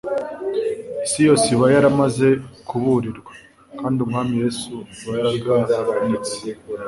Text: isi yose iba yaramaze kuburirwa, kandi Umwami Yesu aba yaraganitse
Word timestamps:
isi 1.05 1.19
yose 1.27 1.45
iba 1.55 1.67
yaramaze 1.75 2.27
kuburirwa, 2.67 3.33
kandi 3.79 3.97
Umwami 4.05 4.33
Yesu 4.43 4.73
aba 5.03 5.13
yaraganitse 5.19 6.35